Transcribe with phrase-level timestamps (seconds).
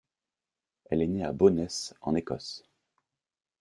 [0.85, 2.63] Elle est née à Bo'ness, en Écosse.